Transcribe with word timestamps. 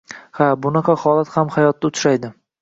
Ha, 0.37 0.45
bunaqa 0.65 0.95
holat 1.01 1.29
ham 1.35 1.53
hayotda 1.59 1.93
uchraydi. 1.93 2.35